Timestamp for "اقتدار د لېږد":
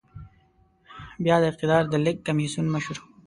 1.51-2.25